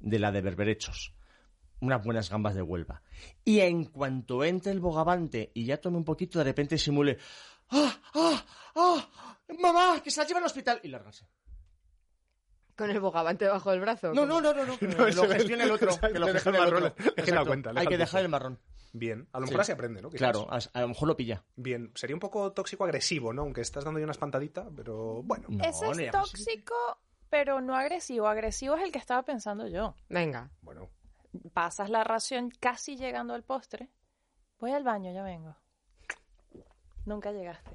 [0.00, 1.14] de la de berberechos,
[1.86, 3.02] unas buenas gambas de Huelva.
[3.44, 7.18] Y en cuanto entre el bogavante y ya tome un poquito, de repente simule,
[7.70, 8.44] ¡ah, ah,
[8.76, 9.08] ah!
[9.60, 10.00] ¡Mamá!
[10.02, 10.80] ¡Que se la lleva al hospital!
[10.82, 11.26] Y largarse.
[12.76, 14.12] Con el bogavante bajo el brazo.
[14.12, 14.76] No, no, no, no, no.
[14.78, 15.90] que No, lo es- gestione el otro.
[16.00, 17.34] Que lo deja el gestione el marrón, otro.
[17.34, 18.60] la cuenta, Hay que dejar el marrón.
[18.92, 19.50] Bien, a lo Sí.
[19.50, 20.08] mejor así aprende, ¿no?
[20.08, 20.18] Quizás.
[20.20, 21.44] Claro, a, a lo mejor lo pilla.
[21.56, 23.42] Bien, sería un poco tóxico-agresivo, ¿no?
[23.42, 25.46] Aunque estás dando ya una espantadita, pero bueno.
[25.48, 26.74] No, es tóxico,
[27.28, 28.28] pero no agresivo.
[28.28, 29.96] Agresivo es el que estaba pensando yo.
[30.08, 30.50] Venga.
[30.62, 30.90] Bueno,
[31.52, 33.90] Pasas la ración casi llegando al postre.
[34.60, 35.56] Voy al baño, ya vengo.
[37.04, 37.70] Nunca llegaste.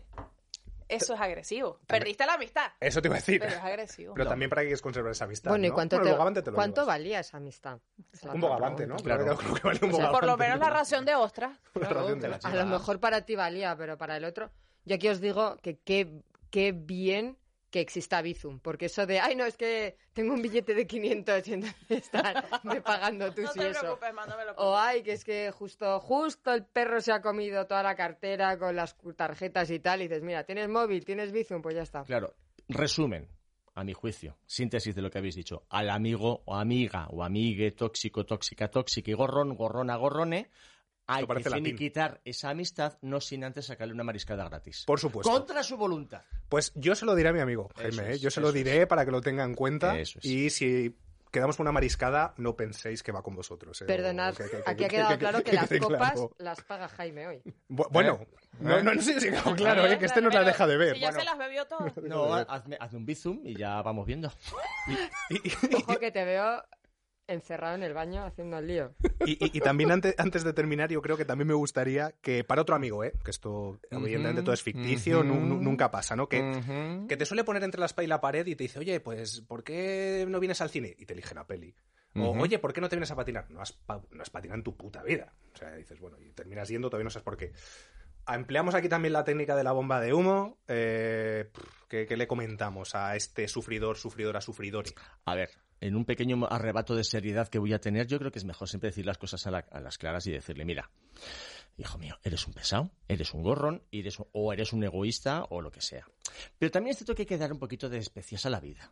[0.87, 1.79] Eso es agresivo.
[1.85, 3.39] Perdiste la amistad, Eso te iba a decir.
[3.39, 4.15] pero es agresivo.
[4.15, 5.51] Pero también para que quieres conservar esa amistad.
[5.51, 6.87] Bueno, ¿y cuánto, Bueno, te- el bogavante te lo cuánto llevas.
[6.97, 7.79] valía esa amistad?
[8.11, 8.95] Es Un bogavante, ¿no?
[8.95, 11.59] Creo que- creo que vale un O sea, por lo menos la ración de ostras.
[11.75, 14.49] La ración de la A lo mejor para ti valía, pero para el otro.
[14.85, 17.37] Yo aquí os digo que qué, qué bien
[17.69, 21.47] que exista Bizum, porque eso de, ay, no, es que tengo un billete de 500
[21.47, 22.23] y entonces están
[22.63, 23.79] me pagando tú No sí te eso.
[23.81, 24.11] preocupes,
[24.55, 27.95] por O ay, que es que justo, justo el perro se ha comido toda la
[27.95, 31.83] cartera con las tarjetas y tal, y dices, mira, tienes móvil, tienes Bizum, pues ya
[31.83, 32.03] está.
[32.03, 32.33] Claro,
[32.67, 33.27] resumen,
[33.75, 35.63] a mi juicio, síntesis de lo que habéis dicho.
[35.69, 40.49] Al amigo o amiga o amigue tóxico, tóxica, tóxica y gorrón, gorrona, gorrone,
[41.09, 44.83] hay que finiquitar esa amistad no sin antes sacarle una mariscada gratis.
[44.85, 45.31] Por supuesto.
[45.31, 46.21] Contra su voluntad.
[46.47, 48.13] Pues yo se lo diré a mi amigo, Jaime.
[48.13, 48.19] ¿eh?
[48.19, 49.97] Yo se lo diré para que lo tenga en cuenta.
[49.97, 50.25] Eso es.
[50.25, 50.95] Y si
[51.31, 53.79] quedamos con una mariscada, no penséis que va con vosotros.
[53.81, 53.85] ¿eh?
[53.85, 56.11] Perdonad, O que- que- que- aquí ha que- quedado que- claro que que las copas
[56.13, 56.35] claro.
[56.39, 57.41] las paga Jaime hoy.
[57.69, 58.19] Bu- Bueno,
[58.59, 59.99] no, no, no sé si ha quedado claro, Eh, ¿eh?
[59.99, 60.95] que este nos la deja de ver.
[60.95, 61.95] Si ya se las bebió todas.
[61.97, 64.31] No, hazme, hazme un bizum y ya vamos viendo.
[65.77, 66.63] Ojo que te veo
[67.31, 68.93] encerrado en el baño haciendo el lío.
[69.25, 72.43] Y, y- y también antes, antes de terminar, yo creo que también me gustaría que
[72.43, 73.13] para otro amigo, ¿eh?
[73.23, 76.27] que esto evidentemente todo es ficticio, nu- nu- nunca pasa, ¿no?
[76.29, 76.39] Que,
[77.07, 79.41] que te suele poner entre la espalda y la pared y te dice, oye, pues,
[79.41, 80.95] ¿por qué no vienes al cine?
[80.97, 81.75] Y te elige una peli.
[82.15, 83.49] O, oye, ¿por qué no te vienes a patinar?
[83.51, 85.31] No has, pa- no has patinado en tu puta vida.
[85.53, 87.53] O sea, dices, bueno, y terminas yendo, todavía no sabes por qué.
[88.25, 90.57] Ah, Empleamos aquí también la técnica de la bomba de humo.
[90.67, 91.49] Eh,
[91.87, 94.91] ¿qué, qué le comentamos a este sufridor, sufridora, sufridori?
[95.25, 95.49] A ver,
[95.81, 98.67] en un pequeño arrebato de seriedad que voy a tener, yo creo que es mejor
[98.67, 100.89] siempre decir las cosas a, la- a las claras y decirle, mira,
[101.77, 105.71] hijo mío, eres un pesado, eres un gorrón, eres o eres un egoísta o lo
[105.71, 106.05] que sea.
[106.57, 108.91] Pero también es cierto que hay que dar un poquito de especias a la vida.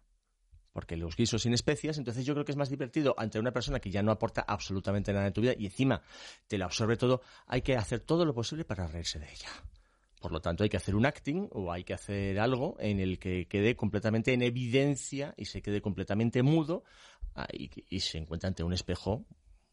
[0.73, 3.79] Porque los guisos sin especias, entonces yo creo que es más divertido ante una persona
[3.79, 6.03] que ya no aporta absolutamente nada en tu vida y encima
[6.47, 9.49] te la absorbe todo, hay que hacer todo lo posible para reírse de ella.
[10.21, 13.19] Por lo tanto, hay que hacer un acting o hay que hacer algo en el
[13.19, 16.83] que quede completamente en evidencia y se quede completamente mudo
[17.35, 19.25] ah, y, y se encuentre ante un espejo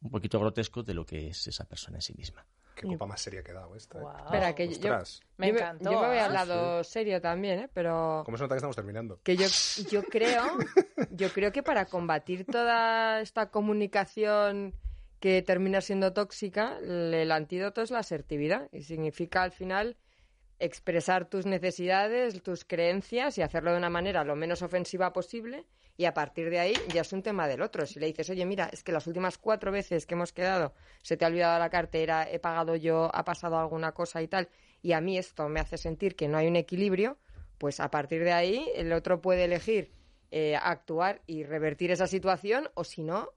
[0.03, 2.47] un poquito grotesco de lo que es esa persona en sí misma.
[2.75, 3.99] Qué copa más seria ha quedado esta.
[3.99, 4.03] ¿eh?
[4.03, 4.17] Wow.
[4.27, 4.99] Espera, que yo,
[5.37, 6.27] Me encantó, yo me voy ¿ah?
[6.27, 7.71] al lado serio también, ¿eh?
[7.73, 9.21] Pero ¿cómo se nota que estamos terminando?
[9.23, 9.47] que yo,
[9.91, 10.43] yo creo,
[11.11, 14.75] yo creo que para combatir toda esta comunicación
[15.21, 19.97] que termina siendo tóxica, el, el antídoto es la asertividad y significa al final
[20.59, 26.07] expresar tus necesidades, tus creencias y hacerlo de una manera lo menos ofensiva posible y
[26.07, 27.87] a partir de ahí ya es un tema del otro.
[27.87, 31.17] Si le dices, oye, mira, es que las últimas cuatro veces que hemos quedado se
[31.17, 34.49] te ha olvidado la cartera, he pagado yo, ha pasado alguna cosa y tal,
[34.83, 37.19] y a mí esto me hace sentir que no hay un equilibrio,
[37.59, 39.93] pues a partir de ahí el otro puede elegir
[40.31, 43.31] eh, actuar y revertir esa situación o si no,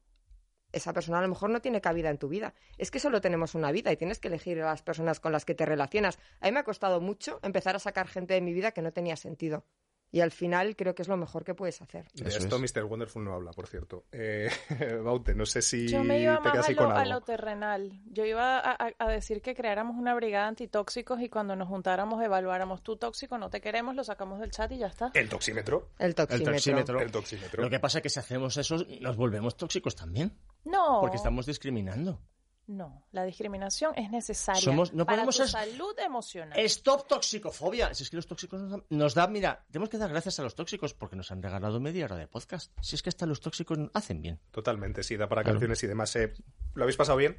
[0.78, 2.54] esa persona a lo mejor no tiene cabida en tu vida.
[2.78, 5.46] Es que solo tenemos una vida y tienes que elegir a las personas con las
[5.46, 6.20] que te relacionas.
[6.40, 8.94] A mí me ha costado mucho empezar a sacar gente de mi vida que no
[8.94, 9.66] tenía sentido.
[10.10, 12.06] Y al final creo que es lo mejor que puedes hacer.
[12.14, 12.76] De Eso esto es.
[12.76, 12.86] Mr.
[12.86, 14.06] Wonderful no habla, por cierto.
[14.14, 14.50] Eh,
[15.04, 17.14] Baute, no sé si Yo me iba te más a lo, con a algo.
[17.16, 17.92] lo terrenal.
[18.06, 22.24] Yo iba a, a- a decir que creáramos una brigada antitóxicos y cuando nos juntáramos
[22.24, 25.12] evaluáramos tú tóxico, no te queremos, lo sacamos del chat y ya está.
[25.14, 25.90] El toxímetro.
[26.00, 26.54] El toxímetro.
[26.54, 27.02] toxímetro.
[27.02, 27.64] El toxímetro.
[27.64, 30.32] Lo que pasa es que si hacemos eso, nos volvemos tóxicos también.
[30.64, 31.00] No.
[31.02, 32.22] Porque estamos discriminando.
[32.68, 36.60] No, la discriminación es necesaria Somos- no para podemos tu salud emocional.
[36.60, 37.94] Stop toxicofobia.
[37.94, 40.44] Si es que los tóxicos nos dan, nos dan- mira, tenemos que dar gracias a
[40.44, 42.74] los tóxicos porque nos han regalado media hora de podcast.
[42.82, 44.40] Si es que hasta los tóxicos hacen bien.
[44.52, 45.56] Totalmente, sí, da para Claro.
[45.56, 46.14] canciones y demás.
[46.18, 46.34] eh.
[46.74, 47.38] ¿Lo habéis pasado bien?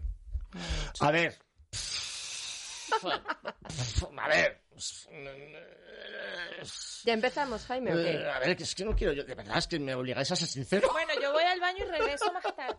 [1.01, 1.37] A ver.
[4.19, 4.61] A ver.
[7.05, 8.11] ¿Ya empezamos, Jaime, o qué?
[8.13, 9.25] Eh, A ver, que es que no quiero yo.
[9.25, 10.89] De verdad, es que me obligáis a ser sincero.
[10.93, 12.77] Bueno, yo voy al baño y regreso más tarde.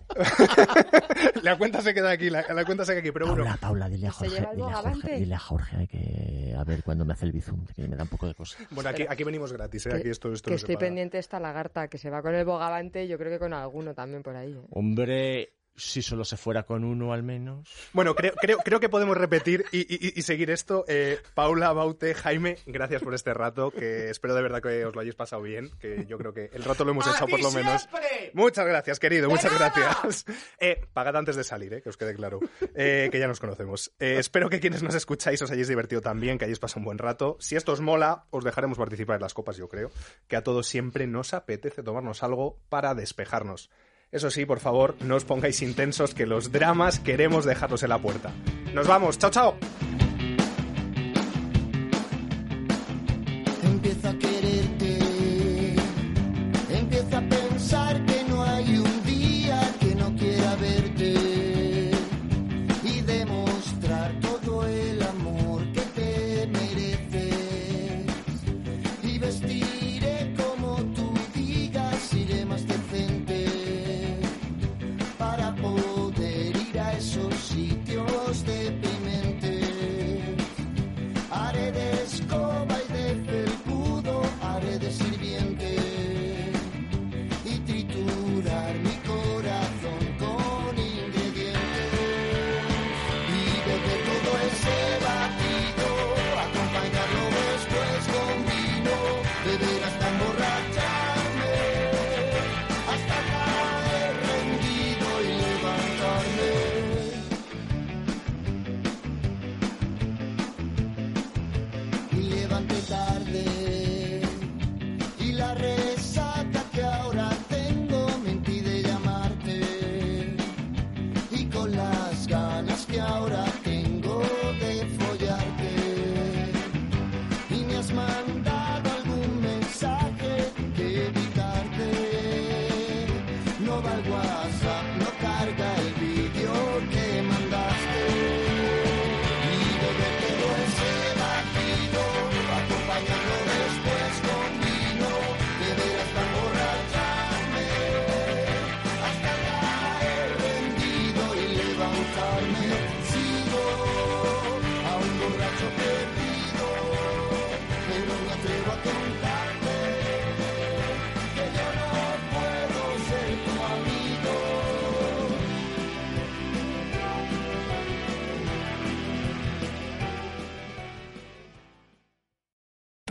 [1.44, 3.44] la cuenta se queda aquí, la, la cuenta se queda aquí, pero bueno.
[3.44, 5.02] Paula, Paula, dile a ¿Se Jorge, lleva el dile a bogavante?
[5.02, 8.04] Jorge, dile a Jorge que a ver cuándo me hace el bizum, que me da
[8.04, 8.58] un poco de cosa.
[8.72, 9.90] Bueno, aquí, aquí venimos gratis, ¿eh?
[9.90, 10.88] Que- Aquí esto, esto que no estoy paga.
[10.88, 13.94] pendiente de esta lagarta que se va con el bogavante, yo creo que con alguno
[13.96, 14.52] también por ahí.
[14.54, 14.62] ¿eh?
[14.72, 17.68] Hombre, si solo se fuera con uno al menos.
[17.94, 20.86] Bueno, creo, creo, creo que podemos repetir y, y- y seguir esto.
[20.88, 25.02] Eh, Paula, Baute, Jaime, gracias por este rato, que espero de verdad que os lo
[25.02, 27.88] hayáis pasado bien, que yo creo que el rato lo hemos echado por lo menos.
[28.34, 30.26] Muchas gracias, querido, muchas gracias.
[30.60, 32.40] Eh, pagad antes de salir, eh, que os quede claro,
[32.76, 33.92] eh, que ya nos conocemos.
[34.00, 36.98] Eh, espero que quienes nos escucháis os hayáis divertido también, que hayáis pasado un buen
[36.98, 37.38] rato.
[37.40, 39.92] Si esto os mola, os dejaremos participar en las copas, yo creo,
[40.28, 43.70] que a todos siempre nos apetece tomarnos algo para despejarnos.
[44.12, 48.00] Eso sí, por favor, no os pongáis intensos, que los dramas queremos dejarlos en la
[48.00, 48.32] puerta.
[48.74, 49.56] Nos vamos, chao, chao.